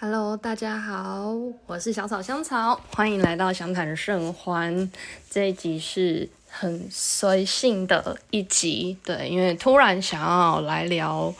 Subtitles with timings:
[0.00, 1.34] Hello，大家好，
[1.66, 4.88] 我是小草香草，欢迎来到相谈甚欢。
[5.28, 11.34] 这一集是很随性的一集，对，因为突然想要来聊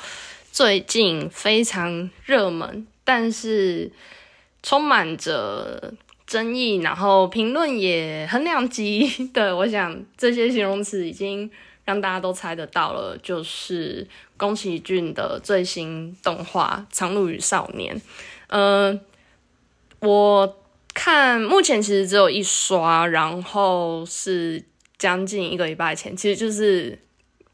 [0.50, 3.92] 最近非常热门，但是
[4.60, 5.94] 充满着
[6.26, 9.28] 争议，然后评论也很两极。
[9.28, 11.48] 对我想这些形容词已经
[11.84, 14.04] 让大家都猜得到了，就是
[14.36, 17.94] 宫崎骏的最新动画《苍鹭与少年》。
[18.48, 19.00] 嗯，
[20.00, 20.56] 我
[20.94, 24.62] 看目前其实只有一刷，然后是
[24.98, 26.98] 将近一个礼拜前，其实就是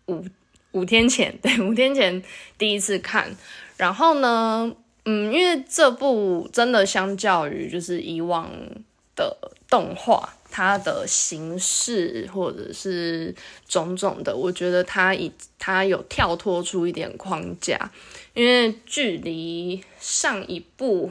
[0.07, 0.25] 五
[0.73, 2.23] 五天前，对，五天前
[2.57, 3.35] 第一次看。
[3.77, 4.73] 然后呢，
[5.05, 8.49] 嗯，因为这部真的相较于就是以往
[9.17, 9.37] 的
[9.69, 13.35] 动画，它的形式或者是
[13.67, 17.91] 种种的，我觉得它以它有跳脱出一点框架。
[18.35, 21.11] 因为距离上一部，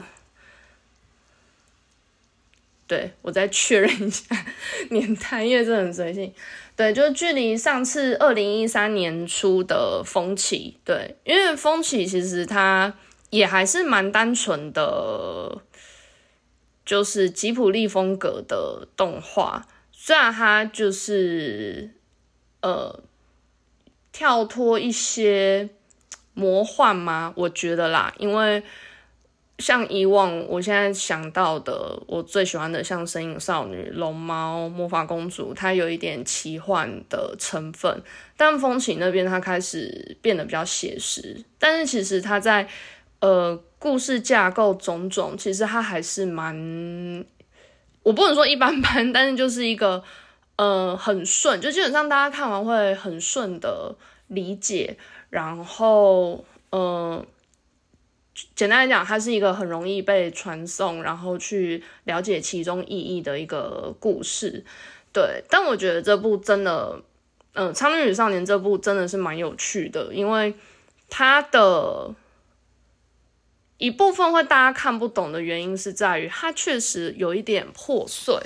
[2.86, 4.46] 对我再确认一下
[4.88, 6.32] 年代，因为这很随性。
[6.74, 12.94] 对，就距离上次 二零一三年初的《风起》，对，因为《风起》其实它
[13.28, 15.60] 也还是蛮单纯的，
[16.84, 21.90] 就是吉普力风格的动画，虽然它就是
[22.60, 23.02] 呃
[24.12, 25.68] 跳脱一些。
[26.36, 27.32] 魔幻吗？
[27.36, 28.60] 我觉得啦，因为
[29.60, 38.02] 像以往我现在想到的，我最喜欢的像《神影少女》《龙猫》《魔法公主》，它有一点奇幻的成分。
[38.36, 42.68] 但风起那边它开始变得比较写实，但是其实它在
[43.20, 47.24] 呃故事架构种种，其实它还是蛮，
[48.02, 50.02] 我不能说一般般， 但是就是一个
[50.56, 53.94] 呃很顺，就基本上大家看完会很顺的
[54.28, 54.96] 理解。
[55.30, 57.26] 然后，嗯，
[58.54, 64.64] 简单来讲，它是一个很容易被传送，然后去了解其中意义的一个故事。
[65.12, 67.00] 对，但我觉得这部真的，
[67.54, 70.54] 嗯，《苍鹭与少年》这部真的是蛮有趣的，因为
[71.08, 72.14] 它的
[73.78, 78.36] 一部分会大家看不懂的原因是在于它确实有一点破碎。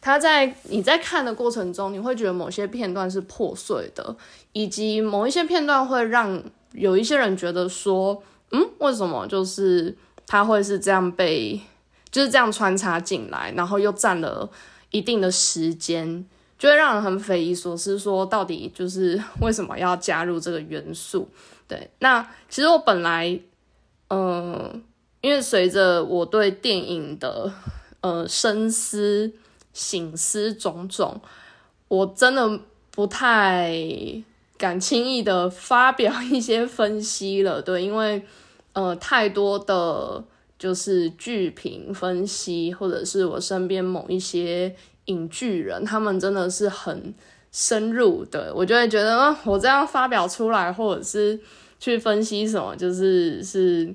[0.00, 4.14] 它在你在看的过程中，你会觉得某些片段是破碎的，
[4.52, 6.42] 以及某一些片段会让
[6.72, 9.96] 有一些人觉得说，嗯，为什么就是
[10.26, 11.58] 它会是这样被
[12.10, 14.50] 就是这样穿插进来，然后又占了
[14.90, 16.26] 一定的时间，
[16.58, 21.30] 就会让人很匪夷所思，说到底就是 为什么要加入这个元素？
[21.66, 23.40] 对，那其实我本来，
[24.14, 24.82] 嗯，
[25.20, 27.52] 因为随着我对电影的
[28.00, 29.32] 呃深思。
[29.76, 31.20] 醒思种种，
[31.88, 32.60] 我真的
[32.92, 33.76] 不太
[34.56, 38.24] 敢轻易的发表一些分析了，对，因为
[38.74, 40.22] 呃太多的
[40.56, 44.72] 就是剧评分析，或者是我身边某一些
[45.06, 47.12] 影剧人，他们真的是很
[47.50, 51.40] 深入的，我就会觉得我这样发表出来，或者是
[51.84, 53.94] 去分析什么，就是是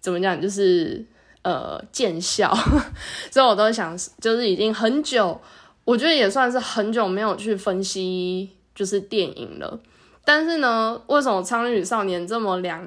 [0.00, 1.04] 怎么讲，就是。
[1.42, 2.52] 呃，见效，
[3.30, 5.40] 所以我都想，就是已经很久，
[5.84, 9.80] 我觉得也算是很久没有去分析就是电影了。
[10.24, 12.86] 但是呢，为什么《苍与少年》这么两，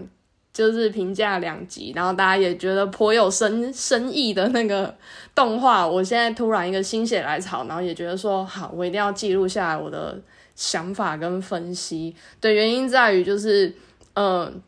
[0.54, 4.94] 就是评价两极，然后大家也觉得颇有深深意的那个
[5.34, 10.20] 动画，我现在突然一个心血来潮，然后也觉得说，好，我一定要记录下来我的
[10.56, 12.14] 想法跟分析。
[12.40, 13.74] 对，原因在于就是，
[14.14, 14.62] 嗯。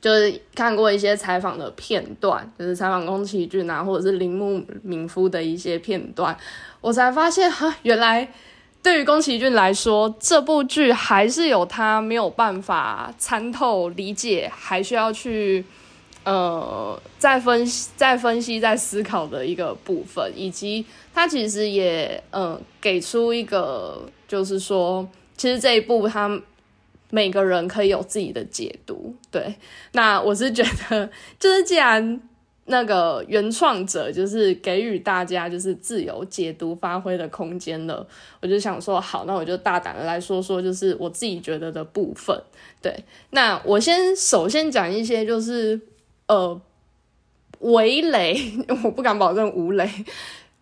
[0.00, 6.34] 就是看过一些采访的片段，就是采访宫崎骏啊，或者是铃木敏夫的一些片段，
[6.80, 8.26] 我才发现哈，原来
[8.82, 15.62] 对于宫崎骏来说，这部剧还是有他没有办法参透理解，还需要去
[16.24, 25.06] 呃再分析、再分析、再思考的一个部分，以及他其实也嗯给出一个，就是说，
[25.36, 26.40] 其实这一部他。
[27.10, 29.54] 每个人可以有自己的解读，对。
[29.92, 32.20] 那我是觉得，就是既然
[32.66, 38.06] 那个原创者就是给予大家就是自由解读、发挥的空间了，
[38.40, 42.40] 我就想说，好，那我就大胆的来说说，就是我自己觉得的部分。
[42.80, 45.80] 对，那我先首先讲一些，就是
[46.28, 46.60] 呃，
[47.58, 48.40] 围雷，
[48.84, 49.90] 我不敢保证无雷。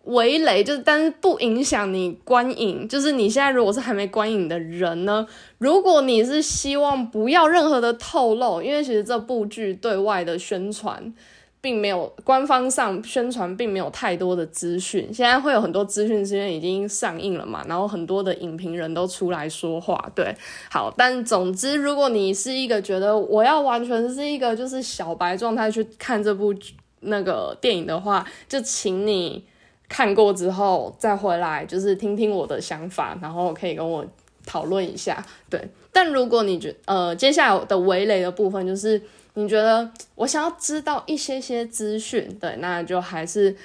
[0.09, 2.87] 围雷就是，但是不影响你观影。
[2.87, 5.25] 就是你现在如果是还没观影的人呢，
[5.57, 11.13] 如果你是希望不要任何的透露，因为其实这部剧对外的宣传
[11.61, 15.13] 并没有，官方上宣传并没有太多的资讯。
[15.13, 20.09] 现在会有很多资讯，是因为已经上映了嘛，然后很多的影评人都出来说话。
[20.15, 20.33] 对，
[20.71, 26.55] 好，但总之，如果你是一个觉得我要完全是一个就是小白状态去看这部
[27.01, 29.43] 那个电影的话，就请你
[29.89, 34.05] 看过之后再回来，就是听听我的想法，然后可以跟我
[34.45, 35.25] 讨论一下。
[35.49, 35.59] 对，
[35.91, 39.01] 但如果你觉呃接下来的围雷的部分，就是
[39.33, 43.55] 你觉得我想要知道一些些资讯，对，那就还是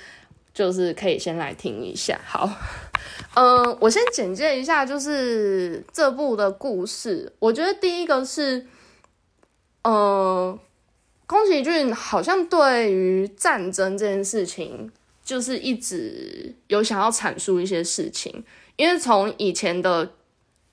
[0.53, 2.19] 就是可以先来听一下。
[2.27, 2.51] 好，
[3.37, 7.33] 嗯，我先简介一下，就是这部的故事。
[7.39, 8.67] 我觉得第一个是，
[9.83, 10.59] 呃。
[11.27, 14.93] 宫崎骏好像对于战争这件事情，
[15.25, 18.45] 就是一直有想要阐述一些事情。
[18.77, 20.13] 因为从以前的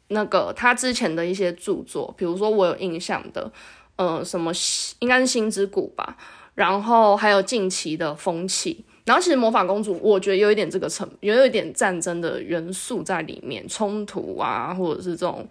[0.10, 3.52] 那个他之前的一些著作，比如说我有印象的，
[3.96, 4.52] 呃，什么
[5.00, 6.18] 应该是《星之谷》吧，
[6.56, 15.48] 然后还有近期的《风起》，然后其实《魔法公主》我觉得有一点这个成，有一点战争的元素在里面，冲突啊，或者是这种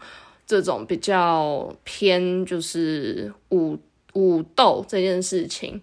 [0.46, 3.79] 这种比较偏就是武。
[4.14, 5.81] 武斗这件事情，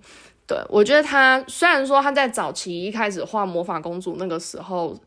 [0.47, 4.97] 对我觉得他虽然说他在早期一开始画魔法公主那个时候，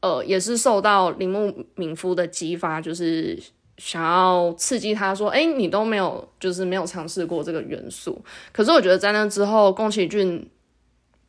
[0.00, 3.42] 呃，也是受到铃木敏夫的激发，就是
[3.78, 8.22] 想要刺激他说，哎，你都没有，就是没有尝试过这个元素。
[8.52, 10.46] 可是我觉得在那之后，宫崎骏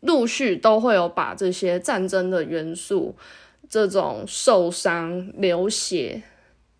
[0.02, 3.16] 陆续都会有把这些战争的元素，
[3.70, 6.22] 这种受伤流血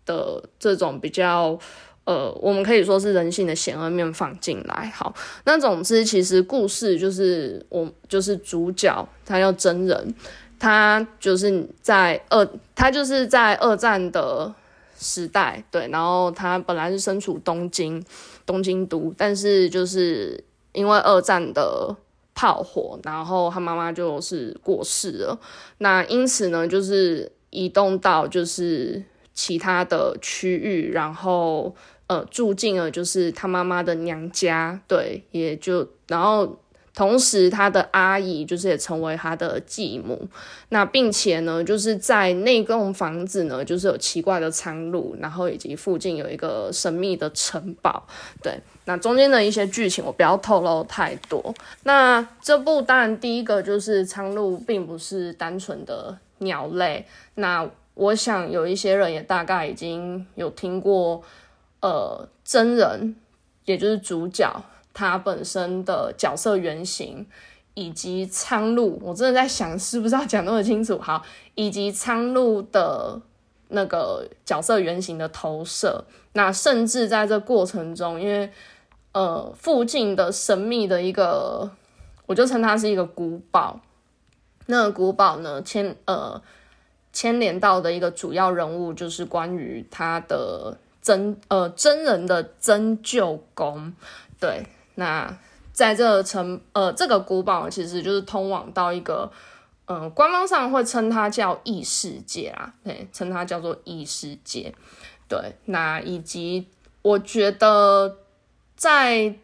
[0.04, 1.58] 的这种比较。
[2.04, 4.90] 呃，我们可以说是人性的险恶面放进来。
[4.92, 5.14] 好，
[5.44, 10.12] 那总之，其实故事就是我就是主角，他叫真人，
[10.58, 12.44] 他就是在二，
[12.74, 14.52] 他就是在二战的
[14.98, 18.04] 时代，对，然后他本来是身处东京，
[18.44, 21.94] 东京都，但是就是因为二战的
[22.34, 25.38] 炮火，然后他妈妈就是过世了，
[25.78, 29.00] 那因此呢，就是移动到就是
[29.32, 31.72] 其他的区域，然后。
[32.08, 36.58] 呃，住进了就是他妈妈的娘家，对，也就然后
[36.94, 40.28] 同时他的阿姨就是也成为他的继母，
[40.68, 48.06] 那并且呢，就是在那栋房子呢，就是有奇怪的苍鹭，然后以及附近有一个神秘的城堡，
[48.42, 51.54] 对，那中间的一些剧情我不要透露太多。
[51.84, 57.06] 那这部当然第一个就是苍鹭并不是单纯的鸟类，
[57.36, 61.22] 那我想有一些人也大概已经有听过。
[61.82, 63.16] 呃，真人，
[63.64, 64.64] 也就是主角，
[64.94, 67.26] 他本身的角色原型，
[67.74, 70.96] 以及苍鹭，我真的在想，是不是要讲那么清楚？
[71.00, 71.24] 好，
[71.56, 73.20] 以及苍鹭的
[73.66, 78.48] 那个角色原型的投射，那甚至在这过程中，因为
[79.10, 81.68] 呃，附近的神秘的一个，
[82.26, 83.80] 我就称它是一个古堡，
[84.66, 86.40] 那古堡呢，牵呃
[87.12, 90.78] 牵连到的一个主要人物，就是关于他的。
[91.02, 93.92] 真呃真人的真旧宫，
[94.38, 94.64] 对，
[94.94, 95.36] 那
[95.72, 99.30] 在这城呃这个古堡其实就是通往到一个
[99.86, 104.72] 嗯官方上会称它叫异世界啊，对，称它叫做异世界，
[105.28, 106.68] 对，那以及
[107.02, 108.18] 我觉得
[108.76, 109.34] 在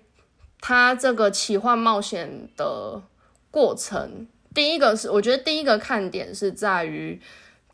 [0.61, 3.03] 它这个奇幻冒险的
[3.51, 7.21] 过程，第一个是我觉得第一个看点是在于。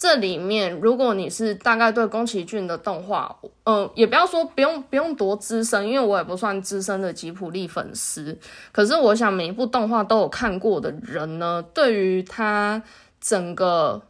[0.05, 8.39] 这里面，如果你是大概对宫崎骏的动画，嗯，也不要说不用不用多资深，因为我也不算资深的吉普力粉丝。
[8.71, 12.83] 可是我想每一部动画都有看过的人呢，对于他
[13.19, 14.03] 整个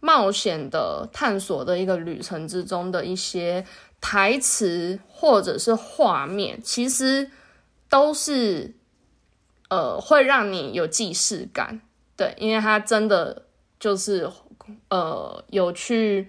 [0.00, 3.64] 冒险的探索的一个旅程之中的一些
[4.00, 7.30] 台词或者是画面，其实
[7.88, 8.74] 都是
[9.68, 11.80] 呃会让你有既视感。
[12.16, 13.44] 对，因为他真的
[13.78, 14.28] 就是。
[14.88, 16.28] 呃，有去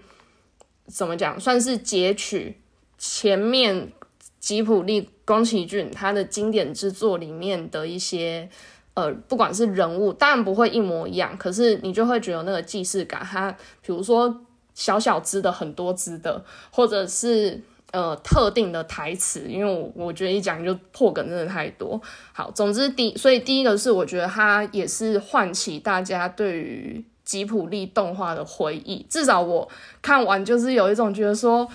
[0.85, 2.57] 怎么讲，算是截取
[2.97, 3.91] 前面
[4.39, 8.49] 吉普力宫崎骏他的经典之作里面的一些
[8.93, 13.21] 呃，不管是人物，当然不会一模一样，可是你就会觉得那个既视感。
[13.23, 13.51] 他
[13.81, 14.41] 比如说
[14.73, 22.01] 小小只的很多只的，或者是呃特定的台词，因为我我觉得一讲就破梗，真的太多。
[22.33, 27.03] 好，总之第所以第一个是我觉得它也是唤起大家对于。
[27.27, 29.67] 吉普力动画的回忆，至少我
[30.01, 31.67] 看完就是有一种觉得说，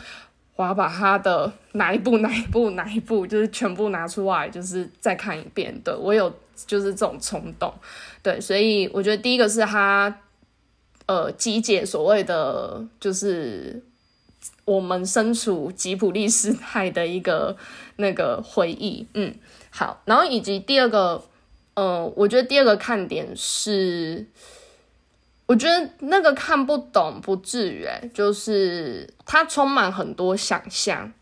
[0.56, 5.78] 我要把他的哪一部、哪一部、哪一部，就是全部拿出来，就是再看一遍。
[5.84, 6.34] 对我有
[6.66, 7.70] 就是这种冲动，
[8.22, 10.20] 对，所以我觉得第一个是他，
[11.04, 13.84] 呃，集结所谓的就是
[14.64, 17.54] 我们身处吉普力时代的一个
[17.96, 19.34] 那个回忆，嗯，
[19.68, 21.22] 好，然后以及第二个，
[21.74, 24.24] 呃，我觉得第二个看点是。
[25.46, 31.12] 我觉得那个看不懂不至于，就是它充满很多想象，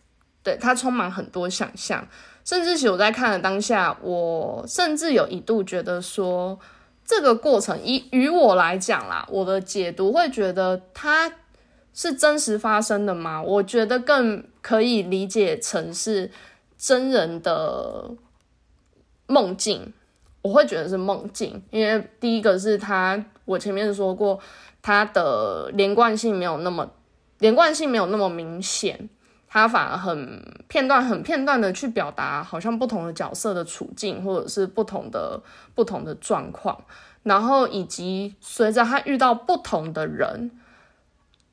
[0.43, 2.07] 对它充满很多想象，
[2.45, 6.59] 甚至其我在看的当下，我甚至有一度觉得说，
[7.05, 11.33] 这个过程以于我来讲啦，我的解读会觉得它
[11.93, 13.43] 是真实发生的吗？
[13.43, 16.31] 我觉得更可以理解成是
[16.79, 18.11] 真人的
[19.27, 19.93] 梦境，
[20.43, 24.39] 我会觉得是梦境，因为第一个是他，我前面说过，
[24.81, 26.89] 它的连贯性没有那么
[27.39, 29.09] 连贯性没有那么明显。
[29.53, 35.43] 他反而很片段、很片段的去表达，好像不同的角色的处境，或者是不同的
[35.75, 36.85] 不同的状况，
[37.25, 40.53] 然后以及随着他遇到不同的人，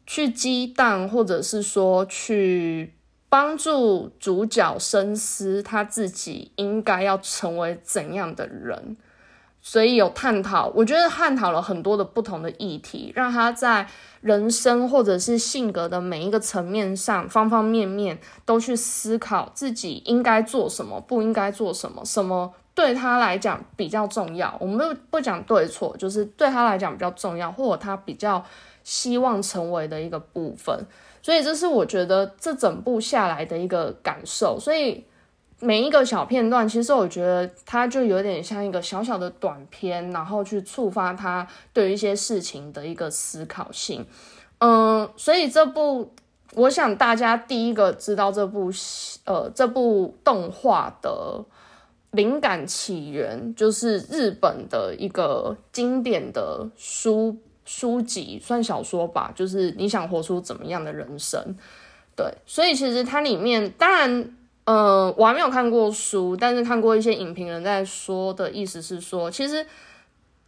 [0.05, 2.93] 去激荡，或者是说去
[3.29, 8.95] 帮助主角深思他自己应该要成为怎样的人。
[9.69, 13.85] 所以有探讨，我觉得探讨了很多的不同的议题，让他在
[14.21, 24.55] 人生或者是性格的每一个层面上，方方面面都去思考自己应该做什么，不应该做什么，什么对他来讲比较重要。
[24.61, 28.41] 我们不不讲对错，就是对他来讲比较重要，或者他比较
[28.85, 30.73] 希望成为的一个部分。
[31.21, 34.57] 所以这是我觉得这整部下来的一个感受。
[34.57, 35.03] 所以。
[35.59, 44.05] 每一个小片段，其实我觉得它就有点像一个小小的短片，然后去触发他对于一些事情的一个思考性。
[44.59, 46.13] 嗯，所以这部，
[46.53, 48.71] 我想大家第一个知道这部
[49.25, 51.43] 呃这部动画的
[52.11, 57.35] 灵感起源，就是日本的一个经典的书
[57.65, 61.55] 书籍，算小说吧，就是你想活出怎么样的人生？
[62.15, 64.35] 对，所以其实它里面当然。
[64.67, 69.65] 呃，我还没有看过书，但是看过一些影评人在说的意思是说，其实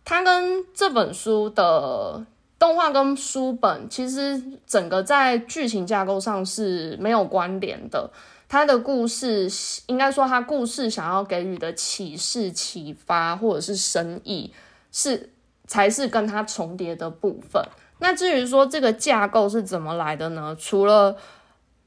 [0.04, 2.26] 它跟这本书的
[2.60, 8.12] 动画跟书本，其实整个在剧情架构上是没有关联的。
[8.50, 9.50] 它的故事
[9.88, 14.52] 应该说，它故事想要给予的启示、启发或者是深意，
[14.92, 15.30] 是
[15.66, 17.64] 才是跟它重叠的部分。
[18.00, 20.54] 那至于说这个架构是怎么来的呢？
[20.60, 21.16] 除了，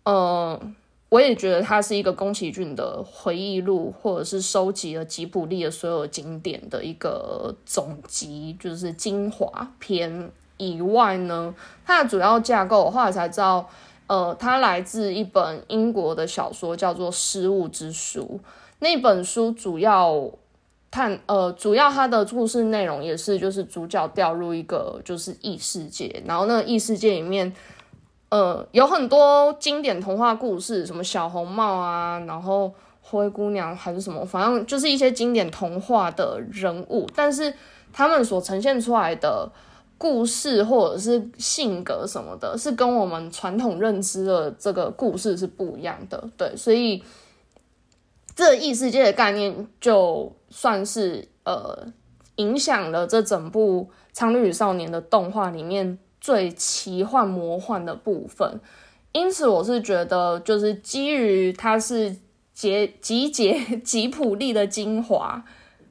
[0.04, 0.74] 嗯。
[1.12, 11.54] 我也觉得它是一个宫崎骏的回忆录，或者是收集了吉卜力的所有经典的一个总集，就是精华篇以外呢，
[11.84, 13.68] 它的主要架构我后来才知道，
[14.06, 18.40] 呃，它来自一本英国的小说，叫做《失物之书》。
[18.78, 20.30] 那本书主要
[20.90, 27.54] 探，呃，主要它的故事内容也是，就是主角掉入一个就是异世界，然后那个异世界里面。
[28.32, 32.72] 呃，有很多经典童话故事，什么小红帽啊，然后
[33.02, 37.52] 灰姑娘还是什么，反正就是一些经典童话的人物，但是
[37.92, 39.46] 他们所呈现出来的
[39.98, 46.30] 故事或者是性格什么的，是跟我们传统认知的这个故事是不一样的。
[46.38, 47.04] 对，所以
[48.34, 51.86] 这异世界的概念就算是呃
[52.36, 55.98] 影响了这整部《苍绿与少年》的动画里面。
[56.22, 58.60] 最奇幻魔幻的部分，
[59.10, 62.16] 因此我是觉得，就是基于它是
[62.54, 65.44] 结集结吉普力的精华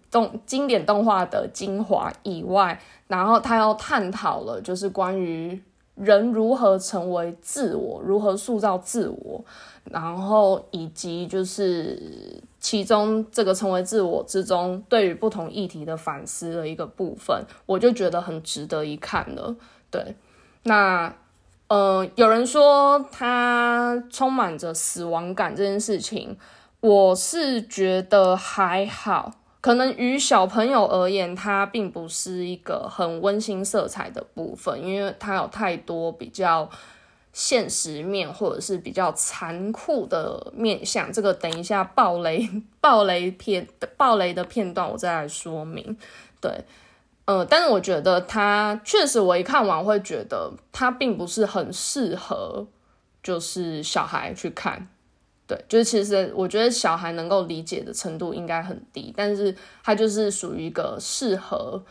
[0.10, 5.62] 动经典动画的精华以外，然后他要探讨了就是关于
[5.96, 9.44] 人如何成为自我，如何塑造自我，
[9.84, 19.54] 然后以及就是其中这个成为自我之中对于不同议题的反思的一个部分，我就觉得很值得一看了。
[19.92, 20.16] 对，
[20.64, 21.14] 那，
[21.68, 26.38] 呃，有人说它充满着死亡感这件事情，
[26.80, 29.34] 我是觉得还好。
[29.60, 36.70] 可能于小朋友而言，它并不是一个很温馨色彩的部分，因为它有太多比较
[37.34, 41.12] 现实面或者是比较残酷的面相。
[41.12, 43.68] 这个等一下暴雷、暴雷片、
[43.98, 45.98] 暴雷的片段，我再来说明。
[46.40, 46.64] 对。
[47.26, 52.66] 呃，但是我觉得它确实，我一看完会觉得它并不是很适合，
[53.22, 54.88] 就是小孩去看。
[55.48, 61.82] 对，就是其实我觉得小孩能够理解的程度应该很低，但是它就是属于一个适合，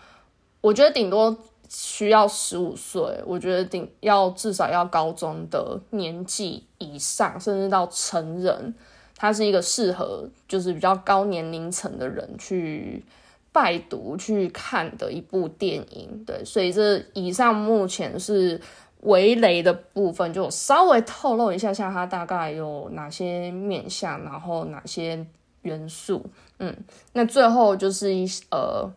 [0.60, 1.34] 我觉得顶多
[1.68, 8.74] 需要十五岁，我觉得顶要至少要高中的年纪以上，甚至到成人，
[9.14, 13.04] 它是一个适合就是比较高年龄层的人去。
[13.52, 18.60] 拜读去看的一部电影，对，所以这以上目前是
[19.00, 25.26] 围雷的部分，就稍微透露一下下它大概有哪些面向，然后哪些
[25.62, 26.24] 元素，
[26.60, 26.72] 嗯，
[27.12, 28.88] 那最后就是一呃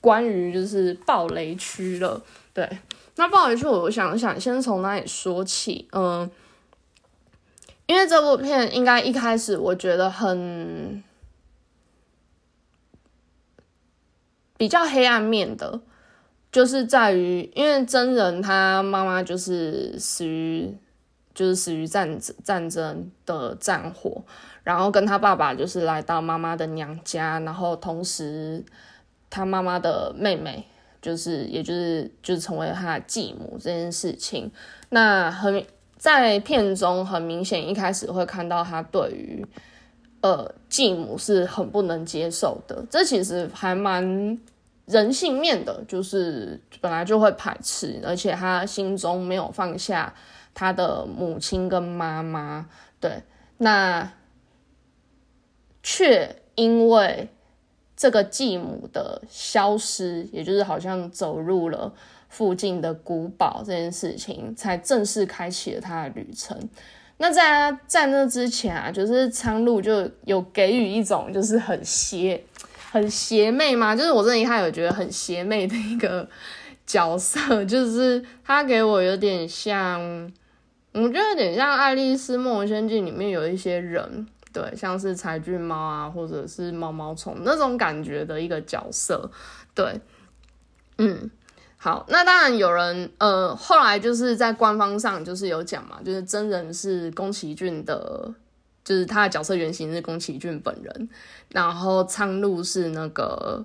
[0.00, 2.22] 关于就是暴雷区了，
[2.54, 2.68] 对，
[3.16, 6.30] 那暴雷区我想想先从哪里说起，嗯，
[7.86, 11.02] 因为这部片应该一开始我觉得很。
[14.58, 15.80] 比较黑暗面的，
[16.52, 20.76] 就是在于，因为真人他妈妈就是死于，
[21.32, 24.22] 就是死于战战争的战火，
[24.64, 28.62] 然后跟他爸爸就是来到妈妈的娘家，然后同时
[29.30, 30.66] 他妈妈的妹妹
[31.00, 34.50] 就是，也就是就是成为他的继母这件事情，
[34.90, 35.64] 那很
[35.96, 39.46] 在片中很明显，一开始会看到他对于。
[40.20, 44.38] 呃，继母是很不能接受的，这其实还蛮
[44.86, 50.12] 人性面的，就是本来就会排斥，而且他心中没有放下
[50.54, 53.22] 他的母亲跟妈妈，对，
[53.58, 54.12] 那
[55.82, 57.28] 却因为
[57.96, 61.92] 这个继母的消失，也就是好像走入了
[62.28, 66.68] 附近的古堡这件事情，才正式开启了他的旅程。
[67.20, 72.42] 那在他在那之前啊，就是苍鹭就有给予一种就是很邪、
[72.92, 76.28] 很邪魅嘛，就是我这里他有觉得很邪魅的一个
[76.86, 80.00] 角色，就是他给我有点像，
[80.92, 89.30] 我觉得有点像《爱丽丝梦游仙境》里面有一些人，对，像是柴郡猫啊，或者是毛毛虫那种感觉的一个角色，
[89.74, 90.00] 对，
[90.98, 91.28] 嗯。
[91.80, 98.34] 好，那当然有人，呃，后来就是在官方上就是有讲嘛，就是真人是宫崎骏的，
[98.84, 101.08] 就是他的角色原型是宫崎骏本人，
[101.50, 103.64] 然后苍鹭是那个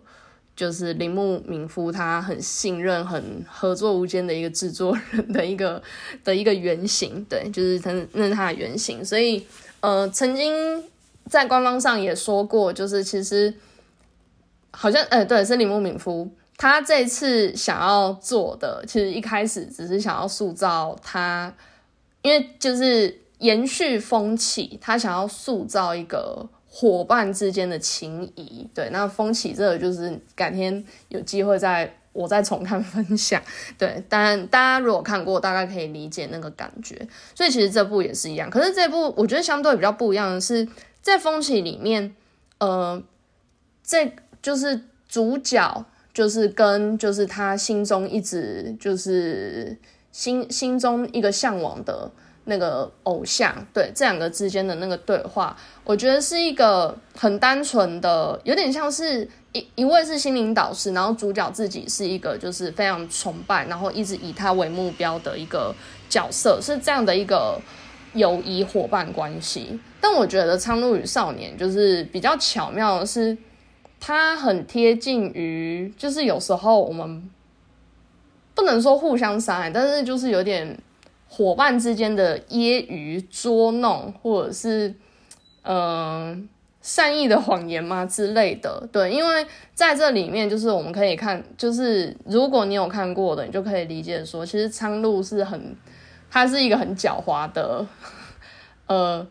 [0.56, 5.82] 就是铃木敏夫，他很信任、很合作无间的一个制作人的一个
[6.24, 9.44] 的一个原型，对，就是他那是他的原型，所以
[9.80, 10.84] 呃，曾经
[11.26, 13.52] 在官方上也说过，就是其实
[14.70, 16.32] 好像，呃，对，是铃木敏夫。
[16.56, 21.54] 他这次想要做的，其实一开始只是想要塑造他，
[22.22, 28.70] 因为就是延续风起，他想要塑造一个伙伴之间的情谊。
[28.74, 33.42] 对，那风起这个就是改天有机会再我再重看分享。
[33.78, 36.96] 对，但大家如果看过，大概可以理解那个感觉。
[37.36, 40.66] 所以其实这部也是一样，可是这部我觉得相对比较不一样的是，
[41.02, 42.16] 在风起里面，
[42.60, 43.04] 呃，
[43.84, 45.86] 这就是主角。
[46.14, 49.76] 就是跟就是他心中一直就是
[50.12, 52.12] 心心中一个向往的
[52.46, 65.74] 那个偶像，对这两个之间的那个对话，我觉得是一个很单纯的，有点像是一一位是心灵导师，然后主角自己是一个就是非常崇拜，然后一直以他为目标的一个
[66.08, 67.60] 角色，是这样的一个
[68.14, 69.80] 友谊伙伴关系。
[70.00, 73.36] 但我觉得《苍鹭与少年》就是比较巧妙的是。
[74.06, 77.30] 他很贴近于，就是有时候我们
[78.54, 80.78] 不能说互相伤害，但是就是有点
[81.30, 84.94] 伙伴之间的揶揄、捉弄，或者是
[85.62, 86.50] 嗯
[86.82, 88.86] 善意的谎言嘛之类的。
[88.92, 95.74] 对，因为在这里面，就是我们可以看，就是如果你有看过的，你就可以理解说，其实苍鹭是很，
[96.30, 97.88] 他是一个很狡猾的
[98.88, 99.26] 呃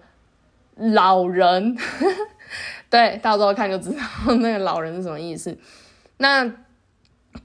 [0.76, 1.76] 老人。
[2.92, 5.56] 对，到时候看就知道那个老人是什么意思。
[6.18, 6.44] 那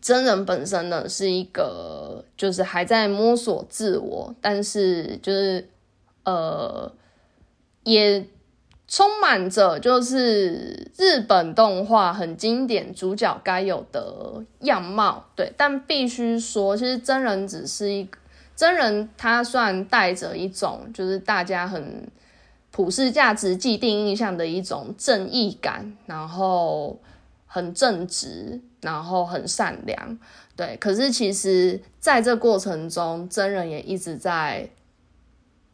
[0.01, 5.69] 真人本身呢，是一个就是还在摸索自我，但是就是
[6.25, 6.91] 呃，
[7.83, 8.27] 也
[8.89, 15.23] 充满着就是日本动画很经典主角该有的样貌。
[15.33, 18.17] 对，但必须说，其实真人只是一个
[18.53, 22.05] 真人，他算带着一种就是大家很。
[22.77, 26.99] 普世价值既定印象的一种正义感，然后
[27.47, 30.19] 很正直，然后很善良，
[30.55, 30.77] 对。
[30.77, 34.69] 可是其实在这过程中，真人也一直在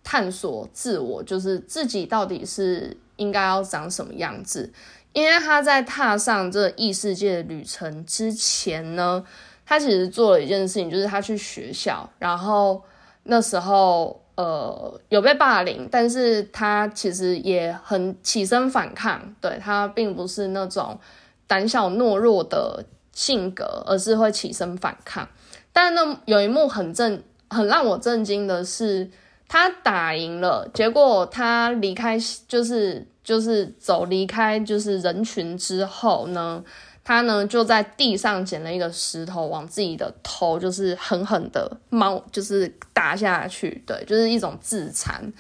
[0.02, 4.72] 探索自我，就是自己到底是应该要长什么样子。
[5.12, 9.22] 因为他在踏上这异世界的旅程之前呢，
[9.66, 12.82] 他其实做了一件事情，就是他去学校，然后
[13.24, 14.23] 那时候。
[14.36, 21.00] 呃，有被霸凌，但是他其实也很起身反抗，对他并不是那种
[21.46, 25.28] 胆小懦弱的性格，而是会起身反抗。
[25.72, 29.10] 但那有一幕很震，很让我震惊的是，
[29.48, 32.18] 他打赢了，结果他离开，
[32.48, 36.64] 就是就是走离开，就是人群之后呢？
[37.04, 45.32] 他呢就在地上捡了一个石头，往自己的头就是狠狠的猫就是打下去，对，就是一种自残。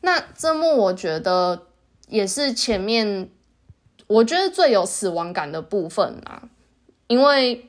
[0.00, 1.60] 那这幕我觉得
[2.08, 3.28] 也是前面
[4.06, 6.48] 我觉得最有死亡感的部分啊，
[7.08, 7.68] 因为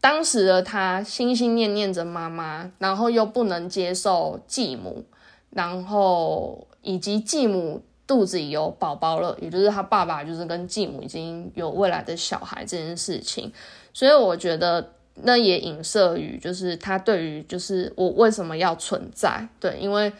[0.00, 5.04] 当时的他心心念念着妈妈，然后又不能接受继母，
[5.50, 13.50] 然后以及继母肚子里有宝宝了，也就是他爸爸就是跟继母已经有未来的小孩这件事情，
[13.94, 20.12] 所以我觉得那也影射于就是他对于就是我为什么要存在，对，因为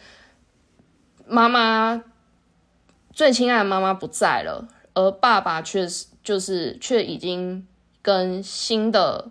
[1.27, 2.03] 妈妈
[3.11, 7.67] 最亲爱的妈妈不在了，而爸爸却是就是却已经
[8.01, 9.29] 跟新的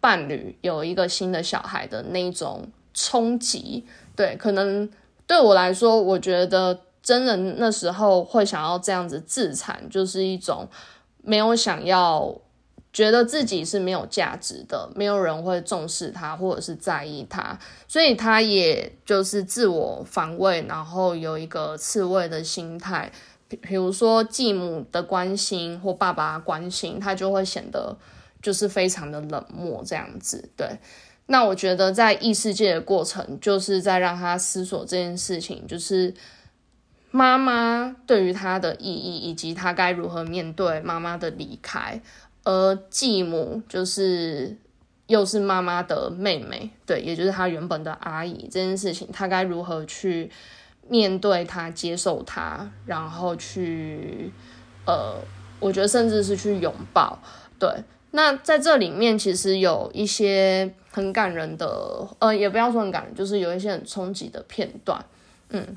[0.00, 3.84] 伴侣有一个新的小孩的那种冲击，
[4.16, 4.90] 对，可能
[5.26, 6.80] 对我来说，我觉得。
[7.04, 10.66] 真人那时候会想要这样子自残，就是一种
[11.22, 12.40] 没有想要
[12.94, 23.12] 觉得自己是没有价值的，没有人会重视他或者是在意他，所以他也就是自我防卫，然后有一个刺猬的心态。
[23.46, 27.94] 比比如说继母的关心或爸爸关心，他就会显得
[28.40, 30.48] 就是非常的冷漠这样子。
[30.56, 30.78] 对，
[31.26, 36.14] 那我觉得在异世界的过程，就是在让他思索这件事情，就是。
[37.16, 42.00] 妈妈对于他的意义，以及他该如何面对妈妈的离开，
[42.42, 44.56] 而继母就是
[45.06, 50.28] 又是妈妈的妹妹，对，也就是他原本的阿姨这件事情，他该如何去
[50.88, 54.32] 面对他、接受他，然后去
[54.84, 55.14] 呃，
[55.60, 57.16] 我觉得甚至是去拥抱。
[57.60, 57.70] 对，
[58.10, 65.04] 那在这里面其实有一些很感人的，呃，也不要说很感人，就是有一些很冲击的片段，
[65.50, 65.76] 嗯。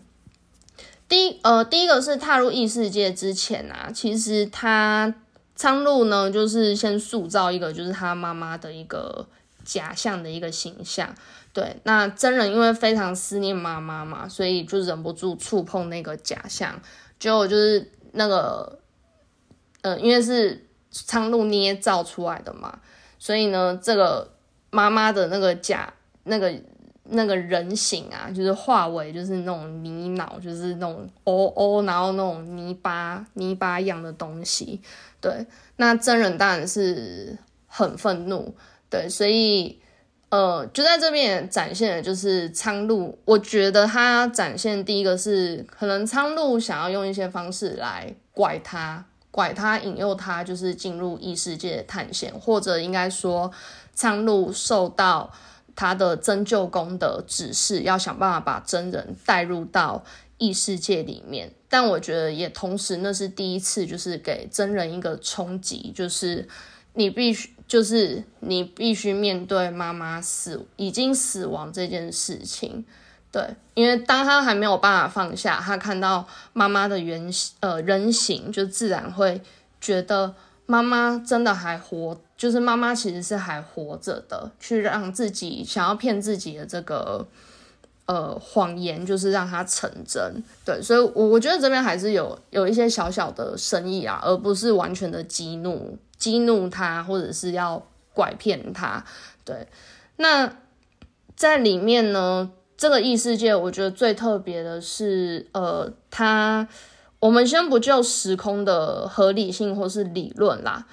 [1.09, 5.13] 第一，呃，第一个是踏入异世界之前啊，其实他
[5.55, 9.25] 苍鹭呢，就是先塑造一个就是他妈妈的一个
[9.63, 11.15] 假象的一个形象。
[11.53, 16.79] 对，那真人因为非常思念妈妈嘛，所以就忍不住触碰那个假象，
[17.17, 18.79] 结果就是那个，
[19.81, 22.79] 呃，因为是苍鹭捏造出来的嘛，
[23.17, 24.33] 所以呢，这个
[24.69, 25.93] 妈妈的那个假
[26.23, 26.53] 那个。
[27.09, 34.81] 那个人形啊，就是化为就是那种泥脑，就是那种哦哦，然后那种泥巴泥巴一样的东西。
[35.21, 35.45] 对，
[35.77, 38.53] 那真人当然是很愤怒。
[38.89, 39.79] 对，所以
[40.29, 43.17] 呃，就在这边展现的就是苍鹭。
[43.25, 53.51] 我觉得他展现第一个是可能苍鹭想要用一些方式来拐他，拐他引诱他，就是进入异世界探险，或者应该说
[53.93, 55.31] 苍鹭受到。
[55.77, 60.03] 他的真救宫的指示要想办法把真人带入到
[60.39, 66.47] 异世界里面，但我觉得也同时那是第一次，就是给真人一个冲击，就是
[66.93, 72.83] 你必须，就是你必须面对妈妈死已经死亡这件事情。
[73.31, 79.41] 对，因为当他还没有办法放下，他看到妈妈的原呃人形，就自然会
[79.79, 80.33] 觉得。
[80.69, 87.27] 妈妈真的还活，就是妈妈其实是还活着的，去让自己想要骗自己的这个
[88.05, 90.43] 呃谎言，就是让它成真。
[90.63, 99.03] 对，所以，我我觉得这边还是有有一些小小的深意啊，而不是完全的激怒激怒他，或者是要拐骗他。
[99.43, 99.67] 对，
[100.17, 100.53] 那
[101.35, 106.67] 在里面呢，这个异世界，我觉得最特别的是，呃，他。
[107.19, 110.85] 我们先不就时空的合理性或是理论啦，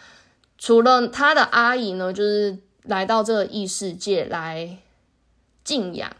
[0.64, 4.78] 除了他的阿姨呢，就是来到这个异世界来
[5.62, 6.10] 敬仰。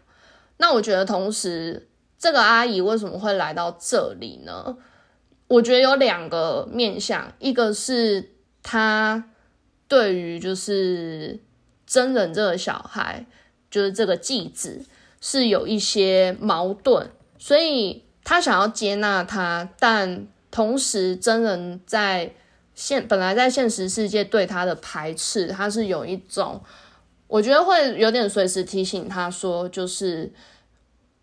[0.59, 4.77] 那我觉得，同时这个阿姨为什么会来到这里呢？
[5.49, 9.31] 我觉得有两个面向，一个是他
[9.89, 11.41] 对于就是
[11.87, 13.25] 真人这个小孩，
[13.71, 14.85] 就是这个继子
[15.23, 18.05] 是有一些矛盾，所以。
[18.27, 22.33] 他想要接纳他，但同时真人在
[22.75, 26.61] 现本来在现实世界对他的排斥，他是有一种，
[27.27, 30.33] 我觉得会有点随时提醒他说，就是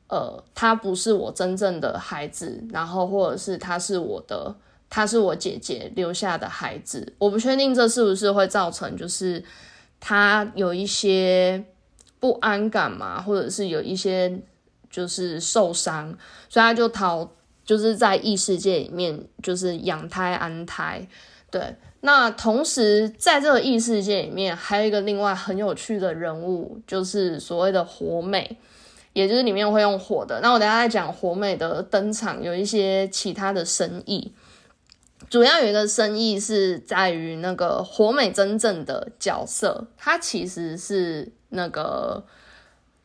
[0.08, 4.56] 呃，他不是我真正的孩子，然后或者是他是我的，
[4.90, 9.44] 他是我姐姐留下的孩子，我不确定这是不是会造成就是
[10.00, 11.64] 他有一些
[12.20, 14.42] 不安感嘛，或者是有一些。
[14.94, 16.10] 就是受伤，
[16.50, 17.26] 所以他就逃，
[17.64, 21.08] 就是在异世界里面，就是养胎安胎。
[21.52, 28.58] 对，那同时在这个异世界里面，还有一个另外很有趣的人物，就是所谓的火美，
[29.14, 30.40] 也就是里面会用火的。
[30.42, 34.32] 那我等下再讲火美的登场，有一些其他的深意。
[35.30, 42.26] 主要有一个深意是在于那个火美真正的角色，她其实是那个。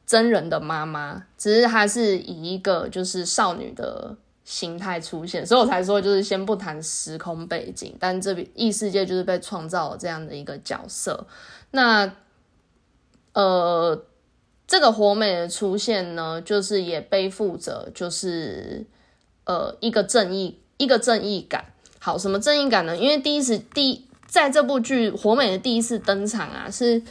[0.06, 4.16] 真人的妈妈，只是她是以一个就是少女的
[4.48, 11.26] 形态出现，所以我才说就是先不谈时空背景，但这边异世界就是被创造了这样的一个角色。
[11.72, 12.14] 那
[13.32, 14.04] 呃，
[14.68, 18.86] 这个火美的出现呢，就是也背负着就是
[19.46, 21.64] 呃一个正义一个正义感。
[21.98, 22.96] 好，什么正义感呢？
[22.96, 27.02] 因为第一次第在这部剧火美的第一次登场啊，是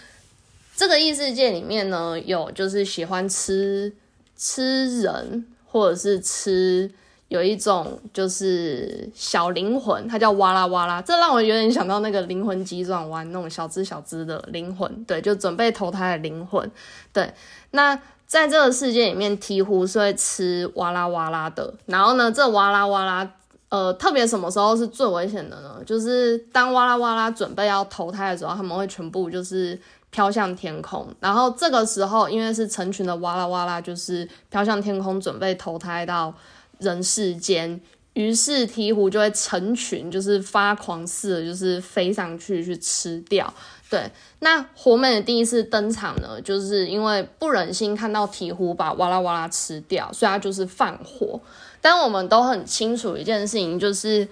[0.74, 3.93] 这个异世界里面呢有就是喜欢吃
[4.38, 6.89] 吃人或者是吃。
[7.27, 16.69] 有一种就是小灵魂，它叫哇啦哇啦，这让我有点想到那个灵魂急转弯那种小只小只的灵魂，对，就准备投胎的灵魂，
[17.11, 17.33] 对。
[17.71, 21.73] 那在这个世界里面，鹈鹕是会吃哇啦哇啦的。
[21.88, 23.29] 然后呢，这哇啦哇啦，
[23.69, 25.81] 呃，特别什么时候是最危险的呢？
[25.83, 29.77] 就是当哇啦哇啦准备要投胎的时候，他们会全部就是
[30.11, 31.07] 飘向天空。
[31.19, 36.31] 然后这个时候，因为是成群的哇啦哇啦，就是飘向天空，准备投胎到。
[36.79, 37.79] 人世间，
[38.13, 43.53] 于是鹈鹕就会成群，就是发狂似的，就是飞上去去吃掉。
[43.89, 51.39] 对，那火美的第一次登场呢，就是因为不忍心看到鹈鹕把哇啦哇啦吃掉，所以他就是放火。
[51.81, 54.27] 但我们都很清楚一件事情，就是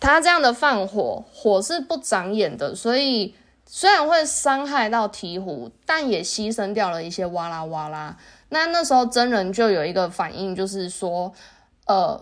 [0.00, 8.16] 他这样的放火，火是不长眼的，所以虽然会伤害到鹈鹕，但也牺牲掉了一些哇啦哇啦。
[8.50, 11.32] 那那时候真人就有一个反应，就是说，
[11.86, 12.20] 呃，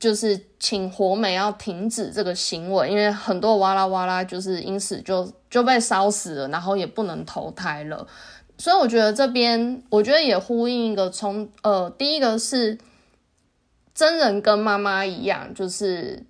[0.00, 8.06] 就是请火美要停止这个行为，因为很多哇啦哇啦就是因此就就被烧死了，然后也不能投胎了。
[8.58, 12.76] 所以我觉得这边，我觉得也呼应一个从呃，第一个是
[13.94, 16.26] 真人跟妈妈一样，就是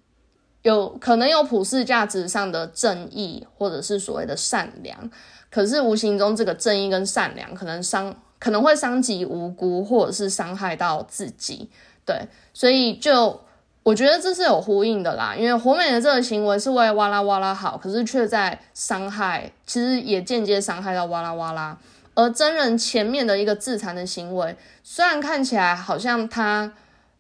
[0.63, 5.11] 有可能有普世价值上的正义，或者是所谓的善良，
[5.51, 8.15] 可是无形中这个正义跟善良可能伤。
[8.41, 11.71] 可能会伤及无辜，或者是伤害到自己，
[12.05, 13.41] 对，所以就
[13.85, 15.37] 我觉得这是有呼应的啦。
[15.37, 21.79] 因为火美的这个行为是为哇啦哇啦好，可是却在伤害，其实也间接伤害到哇啦哇啦。
[22.15, 26.73] 而真人前面的一个自残的行为，虽然看起来好像他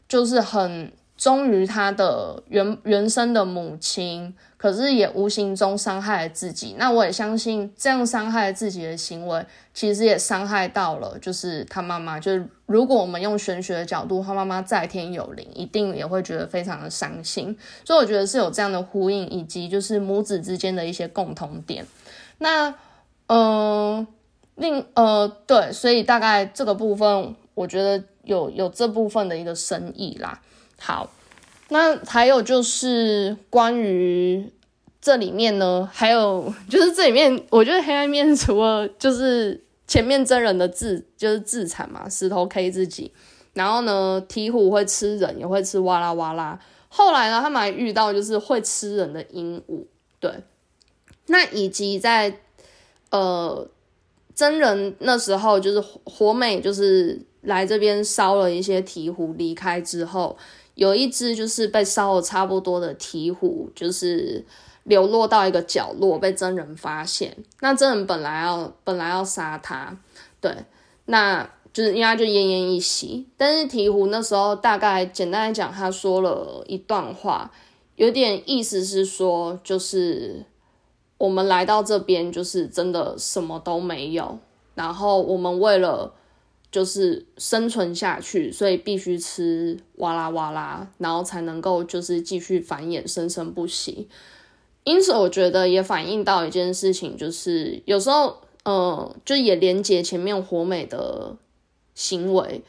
[0.08, 0.90] 就是很。
[1.20, 6.74] 忠于他的原原生的母亲，可是也无形中伤害了自己。
[6.76, 9.42] 那我也相信，这样伤害自己的行为，
[9.72, 12.20] 其实也伤害到了，就是他妈妈。
[12.20, 17.56] 就是如果我们用玄学的角度，他妈妈在天有灵，一定也会觉得非常的伤心。
[17.86, 21.86] 所以我觉得是有这样的呼应，以及就是母子之间的一些共同点。
[22.36, 22.74] 那，
[23.28, 24.06] 嗯，
[24.56, 30.42] 另呃，对，所以大概这个部分，我觉得有有这部分的一个深意啦。
[30.78, 31.08] 好，
[31.72, 34.52] 那还有就是关于
[35.00, 43.12] 这里面呢，还有 就是这里面，我觉得黑暗面除了就是前面真人的自就是自残嘛，石头 K 自己，
[43.54, 46.58] 然后呢，鹈鹕会吃人，也会吃哇啦哇啦。
[46.88, 49.84] 后来呢，他们还遇到就是会吃人的鹦鹉，
[50.18, 50.42] 对，
[51.26, 52.40] 那以及在
[53.10, 53.68] 呃
[54.34, 60.36] 真人那时候就是火美就是来这边烧了一些鹈鹕，离开之后。
[60.80, 64.42] 有一只就是被烧的差不多的鹈鹕，就是
[64.84, 67.36] 流落到一个角落，被真人发现。
[67.60, 69.94] 那真人本来要本来要杀他，
[70.40, 70.50] 对，
[71.04, 73.26] 那就是因为他就奄奄一息。
[73.36, 77.52] 但是鹈鹕那时候大概简单来讲，他说了一段话，
[77.96, 80.46] 有点意思是说，就是
[81.18, 84.38] 我们来到这边，就是真的什么都没有，
[84.74, 86.14] 然后我们为了。
[86.72, 94.08] 就是生存下去，所以必须吃哇啦哇啦，然后才能够就是继续繁衍，生生不息。
[94.84, 101.36] 因此，我觉得也反映到一件事情，就是有时候，呃，就也连接前面火美的
[101.96, 102.62] 行为，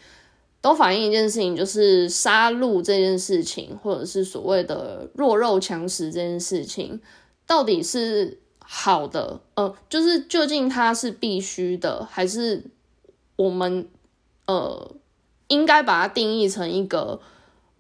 [0.62, 7.00] 都反映一件事情，就是杀戮这件事情，或者是所谓的弱肉强食这件事情，
[7.46, 12.64] 到底是好的，呃，就是究竟它是必须的，还是？
[13.42, 13.88] 我们
[14.46, 14.92] 呃，
[15.48, 17.20] 应该把它定义成一个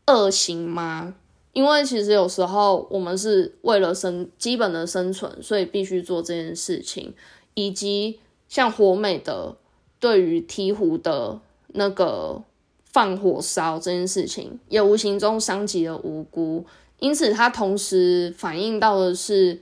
[0.08, 1.14] 恶行吗？
[1.54, 7.14] 因为其实有时候我们是为了生基本的生存，所以必须做这件事情。
[7.54, 9.56] 以及像火美的
[10.00, 12.42] 对于鹈鹕的那个
[12.86, 16.66] 放火烧这件事情，也无形中伤及了无辜。
[17.00, 19.62] 因此，它同时反映到的是。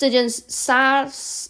[0.00, 1.06] 这件事杀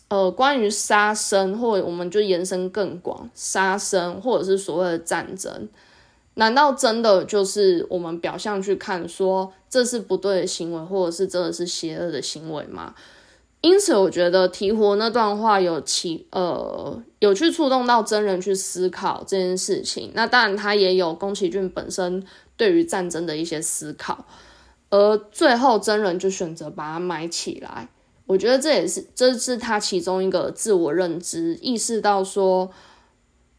[0.09, 5.69] 呃，关于杀生，或我们就延伸更广，杀生或者是所谓的战争，
[6.35, 12.93] 难道真的就是我们表象去看说这是不对的行为，或者是真的是邪恶的行为吗？
[13.61, 20.11] 因此，我觉得提活那段话有起呃有去触动到真人去思考这件事情。
[20.15, 24.27] 那当然，他也有宫崎骏本身对于战争的一些思考，
[24.91, 27.89] 而最后真人就选择把它埋起来。
[28.31, 32.71] 我觉得这也是，这是他其中一个自我认知，意识到说，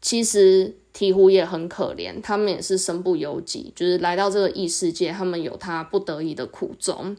[0.00, 7.14] 其实鹈鹕也很可怜，他们也是身不由己，就是来到这个异世界，他们有他不得已的苦衷。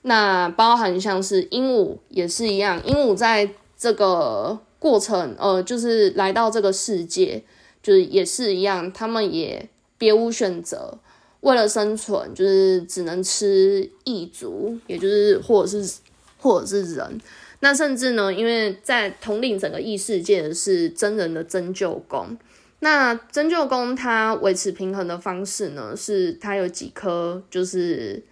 [0.00, 7.44] 那包含像是鹦鹉也是一样，鹦鹉在这个过程，呃，就是来到这个世界，
[7.82, 10.98] 就是也是一样，他们也别无选择，
[11.40, 15.98] 为了生存，就是只能吃异族，也就是或者是
[16.44, 17.20] 或者是人。
[17.60, 22.36] 那甚至呢，因为在统领整个异世界的是真人的针灸工。
[22.80, 28.22] 那针灸工它维持平衡的方式呢，是它有几颗，就是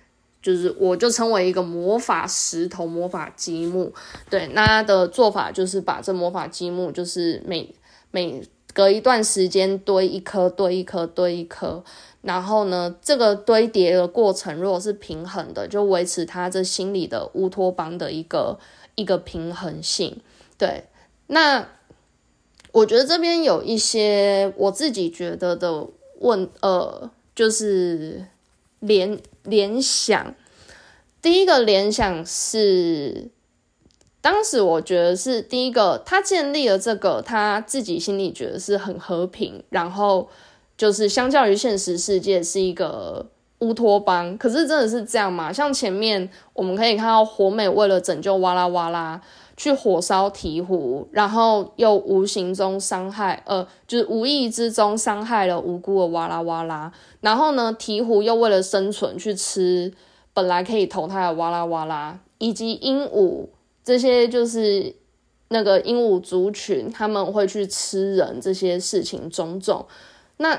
[0.42, 3.90] 就是我就称为一个魔法石头、魔法积木。
[4.28, 7.74] 对，那它的做法就是把这魔法积木，就是每
[8.10, 11.82] 每隔一段时间堆一颗、堆一颗、堆一颗，
[12.22, 18.58] 然后呢，这个堆叠的过程如果是平衡的，就维持他这心里的乌托邦的一个。
[18.94, 20.20] 一个平衡性，
[20.58, 20.84] 对，
[21.28, 21.66] 那
[22.72, 25.86] 我觉得这边有一些我自己觉得的
[26.18, 28.26] 问，呃，就是
[28.80, 30.34] 联联想。
[31.22, 33.30] 第一个联想是，
[34.20, 40.28] 当时我觉得是第一个，他建立了这个，他自己心里觉得是很和平，然后
[40.82, 43.26] 就是相较于现实世界是一个。
[43.60, 45.52] 乌托邦，可是真的是这样吗？
[45.52, 49.20] 像前面我们可以看到火美为了拯救哇啦哇啦，
[49.56, 56.92] 去火烧鹈鹕，然后又无形中伤害，呃，就是无意之中伤害了无辜的哇啦哇啦。
[57.20, 59.92] 然后呢，鹈鹕又为了生存去吃
[60.34, 63.46] 本来可以投胎的哇啦哇啦，以及鹦鹉
[63.84, 64.92] 这些就是
[65.50, 69.86] 那个鹦鹉族群，他们会去吃人这些事情种种，
[70.38, 70.58] 那。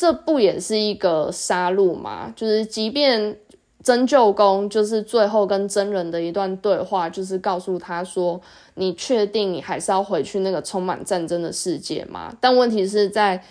[0.00, 2.32] 这不也是一个杀戮吗？
[2.34, 3.36] 就是即便
[3.84, 8.40] 真救公，就是最后跟真人的一段对话，就是告诉他说
[8.76, 13.44] ：“你确定你还是要回去那个充满战争的世界吗？”但问题是在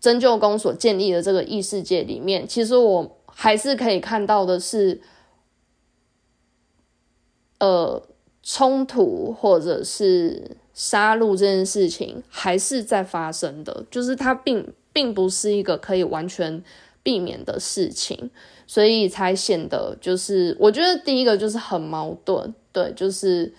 [0.00, 5.00] 真救公所建立的这个异世界里面，其实我还是可以看到的是，
[7.60, 8.02] 呃，
[8.42, 14.74] 冲突或者是杀戮这件事情还是在发生的，就是它并。
[14.96, 16.64] 并不是一个可以完全
[17.02, 18.30] 避免的事情，
[18.66, 23.52] 所以才显得就是我觉得第一个就是很矛盾，对，就是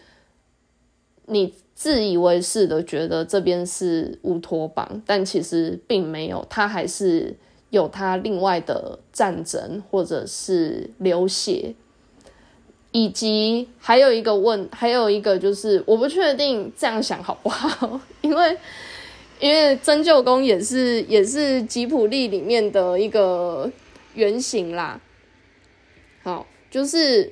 [1.27, 7.35] 你自以为是的觉得这边是乌托邦，但其实并没有，它还是
[7.69, 11.75] 有它另外的战争或者是流血，
[12.91, 18.57] 以及还有一个问，还有一个就是我不确定这样想好不好， 因为。
[19.39, 23.71] 因为真救宫也是也是吉普力里面的一个
[24.13, 24.99] 原型啦，
[26.23, 27.31] 好，就是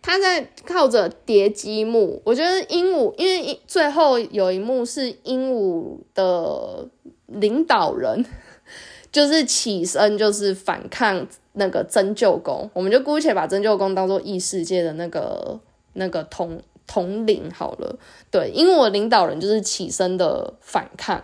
[0.00, 2.22] 他在靠着叠积木。
[2.24, 6.88] 我觉得鹦鹉，因为最后有一幕是鹦鹉的
[7.26, 8.24] 领导人，
[9.12, 15.60] 就是起身就是反抗那个真救宫，我们就姑且把真救宫当做异世界的那个
[15.92, 16.62] 那个通。
[16.88, 17.96] 统领好了，
[18.30, 21.22] 对，因为我领导人就是起身的反抗，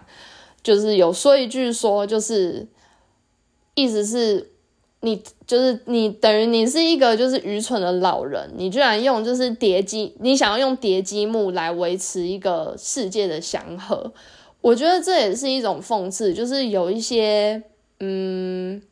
[0.63, 2.69] 就是有说一句说，就是
[3.75, 4.53] 意思是，
[5.01, 14.13] 你就是你等于你是一个就是愚蠢的老人，你居然用就是叠积，你想要用叠积木来维持一个世界的祥和，
[14.61, 17.63] 我觉得这也是一种讽刺，就是有一些
[18.01, 18.83] 嗯，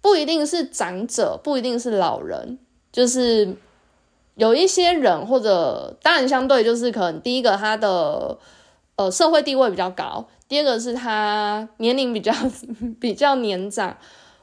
[0.00, 2.60] 不一定是长者，不一定是老人，
[2.92, 3.56] 就是。
[4.36, 8.36] 有一些人，或者当然相对就是可能第一个他的
[8.96, 12.32] 呃社会地位比较高，第二个是他年龄比较
[12.98, 13.96] 比较年长，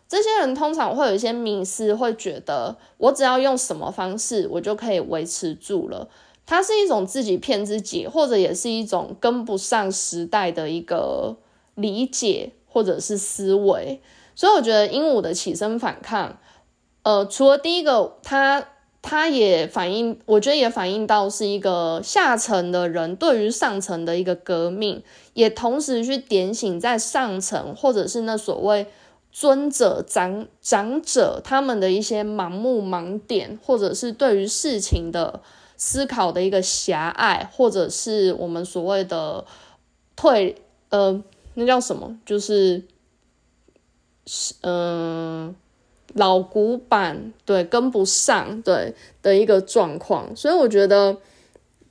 [0.08, 6.08] 这些人通常会有一些迷思，会觉得我只要用什么方式，我就可以维持住了。
[6.46, 11.36] 它是一种自己骗自己，或者也是一种跟不上时代的一个
[11.76, 14.02] 理解或者是思维。
[14.36, 16.38] 所以我觉得鹦鹉的起身反抗，
[17.04, 18.70] 呃，除了第一个它。
[19.04, 25.02] 它也反映，我觉得也反映到是一个下层的人对于上层的一个革命，
[25.34, 28.86] 也同时去点醒在上层或者是那所谓
[29.32, 35.42] 尊者长长者他们的一些盲目盲点，或者是对于事情的
[35.76, 39.44] 思考的一个狭隘，或者是我们所谓的
[40.16, 40.56] 退
[40.90, 41.24] 呃，
[41.56, 42.20] 那叫什么？
[42.24, 42.84] 就是
[44.28, 45.56] 是嗯。
[46.14, 51.18] 老古板，对跟不上，对的一个状况，所以我觉得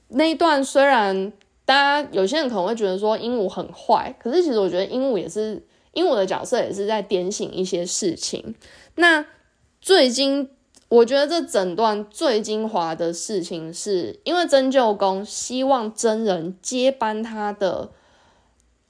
[0.08, 1.32] 那一段虽然
[1.64, 5.62] 大家有些人可能会觉得说鹦鹉很坏，可是其实我觉得鹦鹉也是
[5.92, 8.54] 鹦鹉的角色也是在点醒一些事情。
[8.96, 9.24] 那
[9.80, 10.50] 最精，
[10.88, 17.90] 我觉得这整段最精华的事情，是因为真舅公希望真人接班他的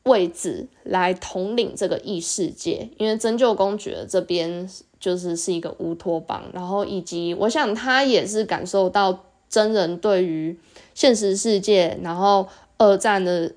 [0.05, 4.69] 位置来统领这个异世界，因为真救公爵这边
[5.01, 10.57] 就是是一个乌托邦，然后以及我想他也是感受到真人对于
[10.95, 12.47] 现实世界，然后
[12.79, 13.53] 二战的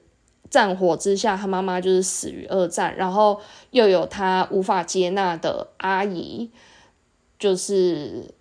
[0.50, 3.40] 战火之下，他妈妈就是死于二战，然后
[3.72, 6.50] 又有他无法接纳的阿姨，
[7.38, 8.34] 就是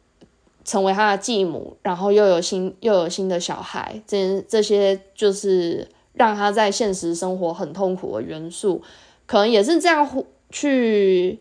[0.64, 5.88] 成为他的继母，然后又有新又有新的小孩，这这些就是。
[6.14, 8.82] 让他在现实生活很痛苦的元素，
[9.24, 10.06] 可能也是这样
[10.50, 11.38] 去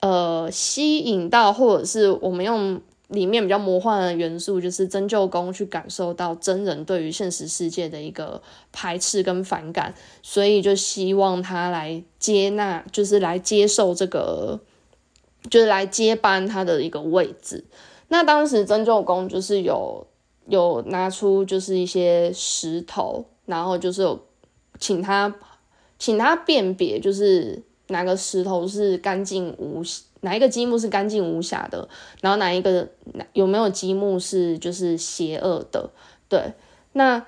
[0.00, 8.40] 呃吸引到，或者是我们用里面比较魔幻的元素，就是真旧宫去感受到真人对于现实世界的一个
[8.72, 14.60] 排斥跟反感，所以就希望他来接纳，就是来接受这个，
[15.50, 17.64] 就是来接班他的一个位置。
[18.08, 20.06] 那当时真旧宫就是有
[20.46, 23.24] 有拿出就是一些石头。
[23.48, 24.26] 然后就是有
[24.78, 25.34] 请他，
[25.98, 29.82] 请他辨别，就是哪个石头是干净无，
[30.20, 31.88] 哪一个积木是干净无瑕的，
[32.20, 32.88] 然后哪一个
[33.32, 35.90] 有没有积木是就是邪恶的，
[36.28, 36.52] 对，
[36.92, 37.24] 那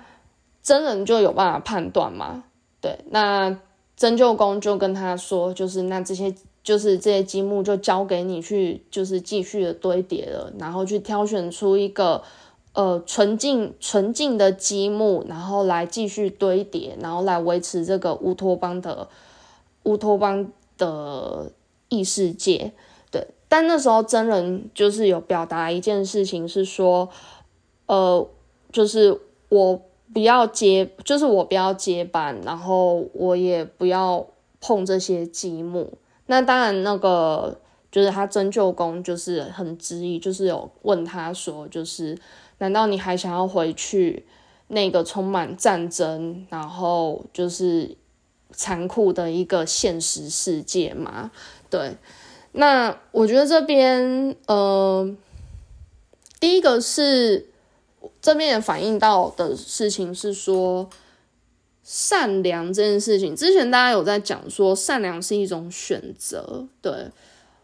[0.62, 2.44] 真人就有办法判断嘛，
[2.80, 3.58] 对，那
[3.96, 12.22] 真舅公就跟他说，就是那这些就是这些积木就交给你去，就是继续的堆叠了，然后去挑选出一个。
[12.72, 19.08] 呃，纯净纯净的积木，然后来继续堆叠，然后来维持这个乌托邦的
[19.84, 21.52] 乌托邦的
[21.88, 22.72] 异世界。
[23.10, 27.08] 对，但那时候真人就是有表达一件事情，是说，
[27.86, 28.26] 呃，
[28.72, 29.80] 就是我
[30.12, 34.26] 不要接，就是我不要接班，然后我也不要
[34.60, 35.92] 碰这些积木。
[36.26, 37.58] 那当然，那个
[37.90, 42.18] 就是他真舅公就是很执意，就是有问他说，就是。
[42.62, 44.26] 难道你还想要回去
[44.68, 47.96] 那个充满战争，然后就是
[48.52, 51.30] 残酷的一个现实世界吗？
[51.68, 51.96] 对，
[52.52, 55.14] 那我觉得这边，呃，
[56.38, 57.48] 第一个是
[58.20, 60.88] 这边也反映到的事情是说，
[61.82, 66.66] 善良这件事情，之前大家有在讲说，善良是一种选择。
[66.80, 67.08] 对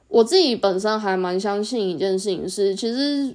[0.09, 3.35] 我自己本身还蛮相信一件事情是，其实。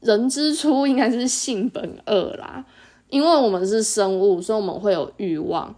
[0.00, 2.64] 人之初应该是性本恶啦，
[3.08, 5.74] 因为我们是生物，所以我们会有欲望。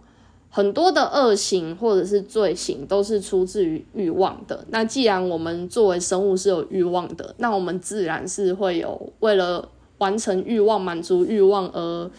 [0.49, 4.65] 很多的恶行或者是罪行都是出自于欲望的。
[4.69, 9.69] 那既然我们作为生物是有欲望的，那我们自然是会有为了
[9.99, 12.09] 完成欲望、满足欲望而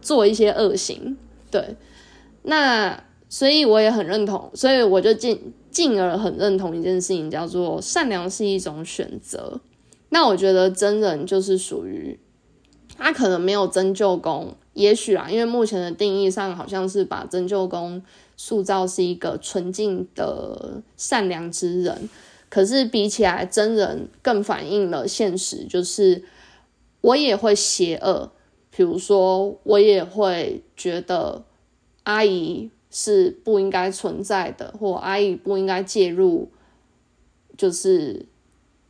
[0.00, 1.16] 做一些恶行。
[1.50, 1.76] 对，
[2.42, 9.60] 那所以我也很认同，所以我就进进而很认同一件事情，叫做善良是一种选择。
[10.10, 12.18] 那我觉得真人就是属于
[12.96, 18.00] 他可能没有真救功，也许啊，因为目前的定义上好像是把针灸功
[18.36, 22.08] 塑造是一个纯净的善良之人，
[22.48, 26.22] 可是比起来真人更反映了现实，就是
[27.00, 28.30] 我也会邪恶，
[28.70, 31.44] 比如说我也会觉得
[32.04, 36.48] 阿姨是不应该存在的，或阿姨不应该介入，
[37.56, 38.26] 就是。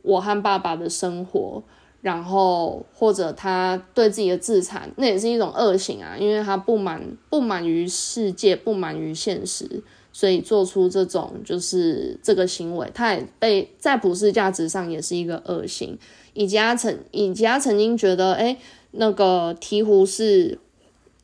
[0.03, 1.61] 我和爸爸的生活，
[2.07, 9.83] 然后或者他对自己的自残，那也是一种恶行啊，因为他不满不满于世界，不满于现实，
[10.13, 15.99] 所以做出这种就是这个行为，他也被在普世价值上也是一个恶行。
[16.33, 18.57] 以及他曾以及他曾经觉得，哎，
[18.91, 20.57] 那个鹈鹕是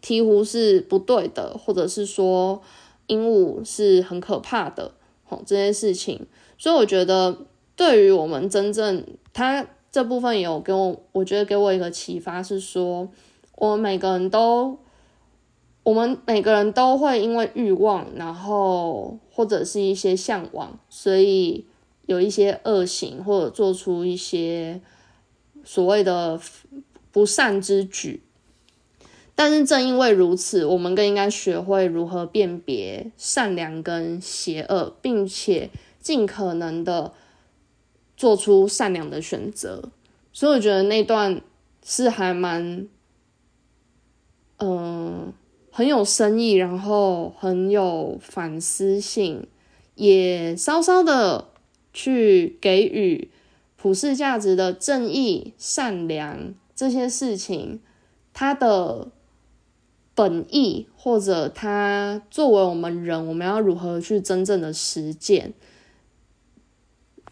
[0.02, 2.62] 鹈鹕是不对的，或者是说
[3.08, 4.92] 鹦鹉是很可怕的，
[5.24, 6.28] 吼这些事情，
[6.58, 7.38] 所以我觉得。
[7.76, 9.04] 对于我们真正，
[9.34, 13.08] 他这部分有给我，我觉得给我一个启发是说，
[13.58, 14.80] 我们每个人都，
[15.84, 21.68] 我们每个人都会因为欲望，然后或者是一些向往，所以
[22.08, 24.82] 有一些恶行或者做出一些
[25.64, 26.42] 所谓的
[27.12, 28.24] 不善之举。
[29.36, 35.70] 但是正因为如此，我们更应该学会如何辨别善良跟邪恶，并且
[36.02, 37.14] 尽可能的。
[38.24, 39.90] 做出善良的选择，
[40.32, 41.42] 所以我觉得那段
[41.84, 42.88] 是还蛮，
[44.60, 45.34] 嗯，
[45.70, 49.46] 很有深意，然后很有反思性，
[49.96, 51.50] 也稍稍的
[51.92, 53.30] 去给予
[53.76, 57.82] 普世价值的正义、善良这些事情，
[58.32, 59.10] 它的
[60.16, 65.54] 本意，或者它作为我们人，我们要如何去真正的实践。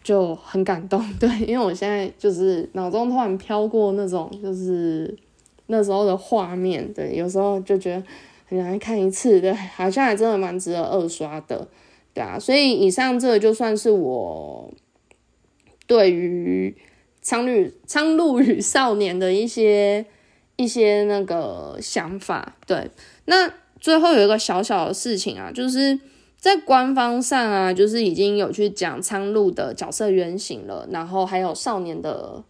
[0.02, 5.16] 就很感动， 对，因为我现在就是脑中突然飘过那种，就是
[5.66, 8.02] 那时候的画面，对，有时候就觉得
[8.46, 11.68] 很难看一次，对，好像还真的蛮值得二刷的，
[12.12, 12.38] 对啊。
[12.38, 14.72] 所以以上这个就算是我
[15.86, 16.74] 对于
[17.22, 20.04] 《苍绿苍鹭与少年》的一些
[20.56, 22.90] 一些那个想法，对。
[23.26, 23.48] 那
[23.80, 25.98] 最后有一个小小的事情啊，就是
[26.42, 32.42] 在官方上啊，就是已经有去讲苍鹭的角色原型了，然后还有少年的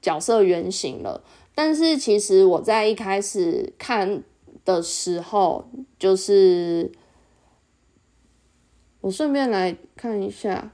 [0.00, 1.20] 角色原型了。
[1.52, 4.22] 但是其实我在一开始看
[4.64, 6.92] 的时候，就是
[9.00, 10.70] 我顺便来看一下，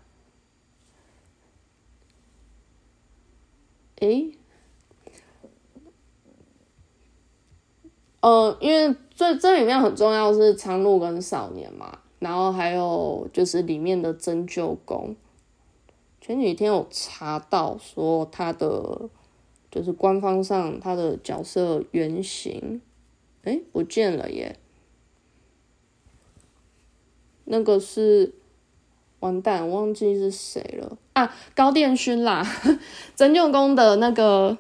[4.00, 4.32] 诶，
[8.20, 15.14] 呃，因为这这里面很重要是苍鹭跟少年嘛，然后还有就是里面的针灸工，
[16.20, 19.08] 前几天有查到说他的。
[19.68, 22.80] 就是官方上他的角色原型，
[23.42, 24.58] 哎，不见了耶！
[27.44, 28.32] 那个是
[29.20, 31.30] 完蛋，忘记是谁了啊？
[31.54, 32.42] 高殿勋啦，
[33.14, 34.56] 真舅公的那个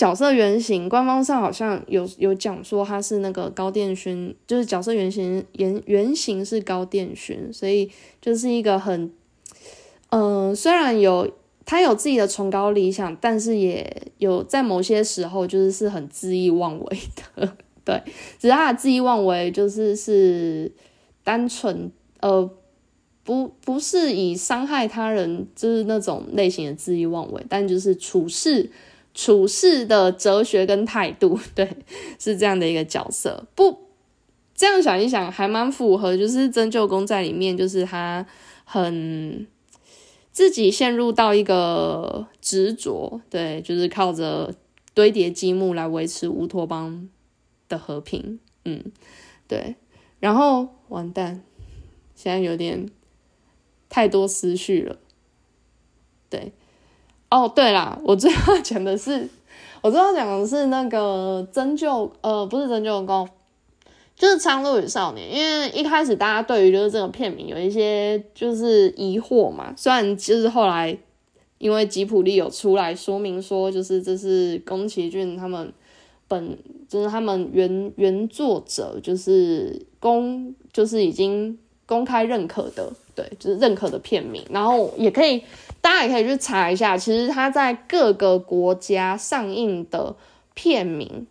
[0.00, 7.90] 角色原型，官方上好像有有讲说他是那个高殿勋，就是角色原型原原型是高殿勋，所以
[8.22, 9.12] 就是一个很，
[10.08, 11.30] 嗯，虽然有。
[11.66, 13.86] 他有自己的崇高理想，但是也
[14.18, 16.98] 有在某些时候就是是很恣意妄为
[17.36, 18.02] 的， 对，
[18.40, 20.72] 只是他的恣意妄为就是是
[21.22, 22.50] 单纯呃
[23.22, 28.68] 不不是以伤害他人就是那种类型的恣意妄为，但就是处事
[29.20, 31.68] 处事的哲学跟态度，对，
[32.18, 33.46] 是这样的一个角色。
[33.54, 33.78] 不
[34.54, 38.24] 这样想一想，还蛮符合，就是真舅公在里面，就是他
[38.64, 39.46] 很。
[40.32, 44.54] 自己陷入到一个执着，对，就是靠着
[44.94, 47.08] 堆叠积木来维持乌托邦
[47.68, 48.80] 的和平，嗯，
[49.48, 49.74] 对，
[50.20, 51.42] 然后完蛋，
[52.14, 52.88] 现在有点
[53.88, 54.98] 太多思绪了，
[56.30, 56.52] 对，
[57.30, 59.28] 哦，对啦，我最后讲的是，
[59.82, 63.28] 我最后讲的是那个针灸，呃，不是针灸功。
[64.16, 69.72] 就是《苍鹭与少年》，因为一开始大家对于就是这个片名有一些就是疑惑嘛。
[69.74, 70.94] 虽然就是后来
[71.56, 75.72] 因为吉普力有出来说明说，就是这是宫崎骏他们
[76.28, 81.58] 本就是他们原原作者就是宫就是已经
[81.90, 84.42] 公开认可的，对，就是认可的片名。
[84.50, 85.42] 然后也可以
[85.82, 90.14] 大家也可以去查一下，其实它在各个国家上映的
[90.54, 91.26] 片名。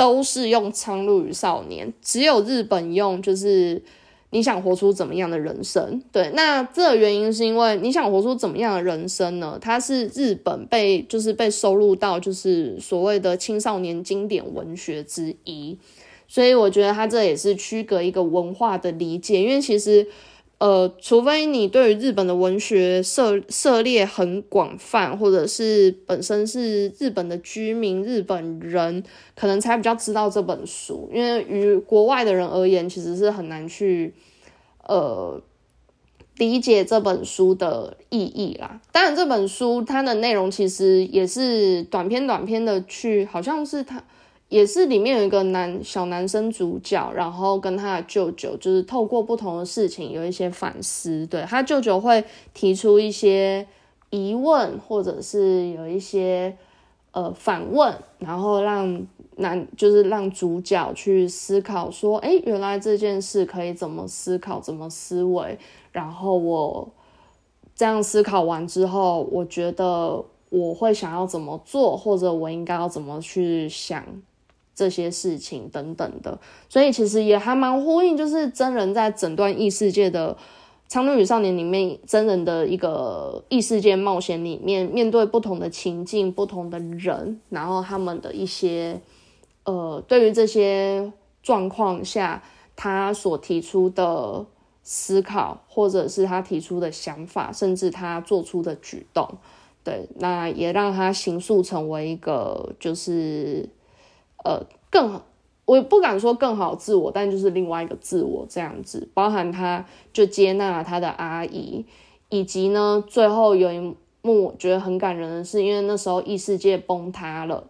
[0.00, 3.82] 都是用《苍鹭与少年》，只有日本用就是
[4.30, 6.02] 你想活出怎么样的人生？
[6.10, 9.58] 对，那这个原因是因为你想活出怎么样的人生呢？
[9.60, 15.76] 它是日本被就是被收录到就是所谓的青少年经典文学之一，
[16.30, 20.06] 所以我觉得它这也是区隔一个文化的理解，因为其实。
[20.60, 29.02] 呃，除非你对于日本的文学涉涉猎很广泛，或者是本身是日本的居民、日本人，
[29.34, 31.08] 可能才比较知道这本书。
[31.14, 34.12] 因为于国外的人而言，其实是很难去
[34.86, 35.40] 呃
[36.36, 38.82] 理解这本书的意义啦。
[38.92, 44.04] 当然，这本书它的内容其实也是短篇短篇的去，好像是它。
[44.50, 51.24] 也是里面有一个男小男生主角，然后跟他的舅舅，就是透过不同的事情有一些反思。
[51.28, 53.64] 对他舅舅会提出一些
[54.10, 56.56] 疑问，或者是有一些
[57.12, 65.56] 呃反问，然后让男就是让主角去思考说，哎，原来这件事可以怎么思考，怎么思维。
[65.92, 66.88] 然后我
[67.76, 74.04] 这样思考完之后，我觉得我会想要怎么做，或者我应该要怎么去想。
[74.80, 76.38] 这些事情等等的，
[76.70, 80.32] 所以其实也还蛮呼应，就是真人在整段异世界的
[80.88, 88.98] 《苍鹭与少年》里面，真人的一个异世界冒险里面，面对不同的情境、不同的人，然后他们的一些
[89.64, 91.12] 呃，对于这些
[91.42, 92.42] 状况下，
[92.74, 94.46] 他所提出的
[94.82, 99.28] 思考，或者是他提出的想法，甚至他做出的举动，
[99.84, 103.68] 对，那也让他形塑成为一个就是。
[104.42, 105.26] 呃，更好，
[105.66, 111.84] 我也不敢说更好自我，但就是另外一个自我这样子，包含他就接纳他的阿姨，
[112.30, 113.78] 以及呢，最后有一
[114.22, 117.64] 幕我觉得很感人的是，因为那时候异世界崩塌了，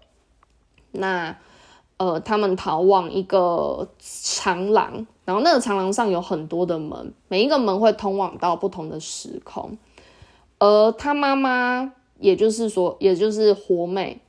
[0.93, 1.37] 那
[1.97, 9.77] 呃，他们逃往一个长廊，然后那个长廊上有很多的门，每一个门会通往到不同的时空，
[10.61, 14.21] 而他妈妈，也就是说，也就是活美，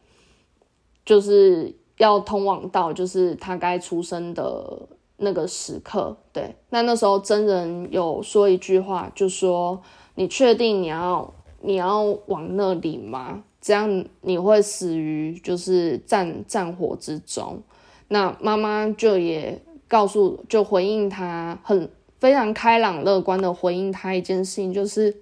[1.05, 1.75] 就是。
[2.01, 4.75] 要通往到就是他该出生的
[5.17, 6.17] 那个时刻。
[6.33, 9.79] 对，那那时候真人有说一句话，就说
[10.15, 11.31] ：“你确定你要
[11.61, 13.43] 你要往那里吗？
[13.61, 17.61] 这样你会死于就是战战火之中。”
[18.09, 21.87] 那妈妈就也告诉，就回应他，很
[22.19, 25.21] 非常开朗乐观的回应他一件事情，就是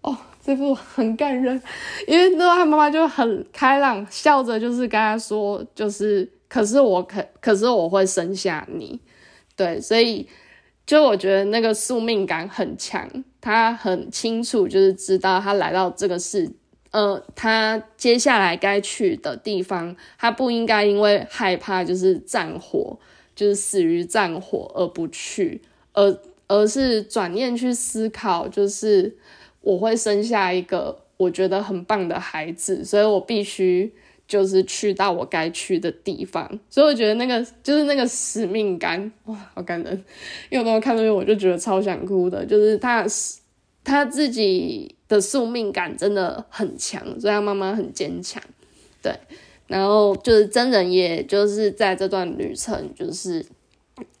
[0.00, 0.16] 哦。
[0.46, 1.60] 这部很感人，
[2.06, 9.00] 因为那他妈妈就很开朗，笑着就是跟他说，就是可是我可可是我会生下你，
[9.56, 10.28] 对，所以
[10.86, 16.48] 就我觉得那个宿命感很强，他很清楚，就是知道他来到这个世，
[16.92, 22.96] 呃，他接下来该去的地方，他不应该因为害怕就是战火，
[23.34, 25.60] 就是死于战火而不去，
[25.92, 26.16] 而
[26.46, 29.16] 而是转念去思考，就是。
[29.66, 33.92] 我会生下一个我觉得很棒的孩子，所以我必须
[34.28, 36.48] 就是去到我该去的地方。
[36.70, 40.04] 所以我觉得那个就是那个使命感，哇，好感人！
[40.50, 43.04] 因为我看到我就觉得超想哭的，就是他
[43.82, 48.40] 他自己的宿命感真的很强，所以他妈妈很坚强，
[49.02, 49.12] 对。
[49.66, 53.44] 然后就是真人，也就是在这段旅程，就是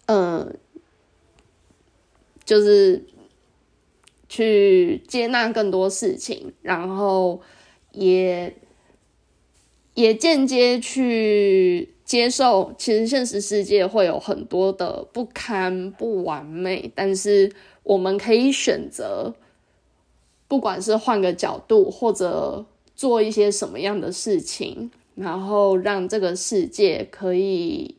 [0.06, 0.52] 嗯，
[2.44, 3.04] 就是。
[4.36, 7.40] 去接纳更多事情，然后
[7.92, 8.54] 也
[9.94, 17.50] 也间接去接受，其实现实世界会有很多的不堪、不完美，但是
[17.82, 19.34] 我们可以选择，
[20.46, 27.96] 不管是换个角度，或者做一些什么样的事情，然后让这个世界可以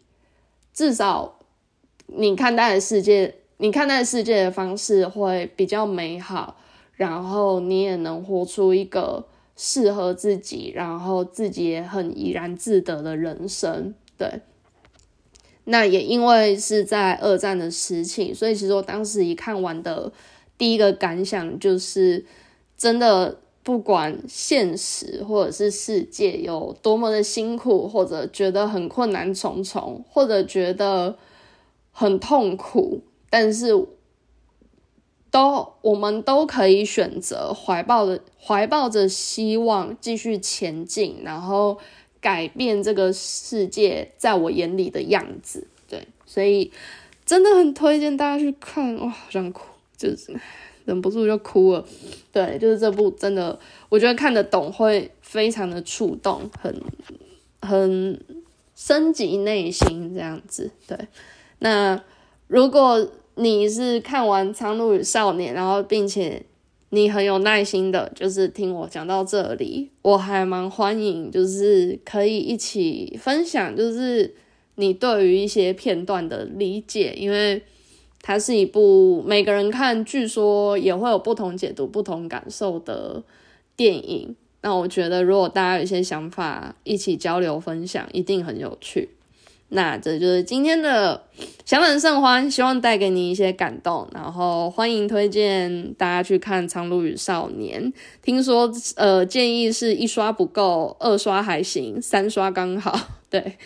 [0.71, 1.39] 至少
[2.05, 3.33] 你看待的世界。
[3.59, 6.57] 你看待世界的方式会比较美好，
[6.93, 13.95] 然后你也能活出一个适合自己，然后自己也很怡然自得的人生。
[14.15, 14.41] 对，
[15.63, 20.11] 那也因为是在二战的时期，所以其实我当时一看完的
[20.55, 22.23] 第一个感想就是，
[22.77, 31.17] 真的不管现实或者是世界有多么的辛苦，或者觉得很困难重重，或者觉得
[31.91, 33.01] 很痛苦。
[33.29, 33.71] 但是，
[35.29, 41.77] 都我们都可以选择怀抱的怀抱着希望继续前进，然后
[42.21, 45.67] 改变这个世界在我眼里的样子。
[45.89, 46.71] 对，所以
[47.25, 49.65] 真的很推荐大家去看，哇，好想哭，
[49.97, 50.33] 就是
[50.85, 51.85] 忍不住就哭了。
[52.31, 53.59] 对，就是这部真的，
[53.89, 56.81] 我觉得看得懂会非常的触动，很
[57.61, 58.17] 很
[58.73, 60.71] 升级内心这样子。
[60.87, 60.97] 对，
[61.59, 62.01] 那。
[62.47, 66.41] 如果你是看完《苍鹭与少年》，然后并且
[66.89, 74.33] 你很有耐心的，就是听我讲到这里，我还蛮欢迎，就是可以一起分享，就是
[74.75, 77.61] 你对于一些片段的理解，因为
[78.21, 83.21] 它是一部每个人看，据说也会有不同解读、不同感受的
[83.75, 84.35] 电影。
[84.61, 89.09] 那我觉得，如果大家有一些想法，一起交流分享，一定很有趣。
[89.69, 91.21] 那这就是今天的
[91.65, 97.83] 想冷盛欢，希望带给你一些感动，然后欢迎推荐大家去看《苍鹭与少年》。
[98.23, 102.97] 听说呃建议是一刷不够，二刷还行，三刷刚好。
[103.29, 103.57] 对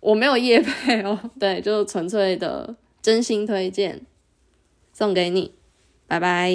[0.00, 4.00] 我没有夜配哦，对，就纯粹的真心推荐
[4.92, 5.52] 送给你，
[6.06, 6.50] 拜拜。